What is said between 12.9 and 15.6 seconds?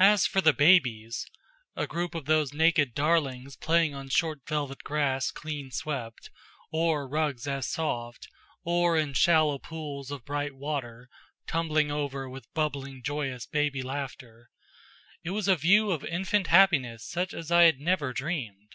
joyous baby laughter it was a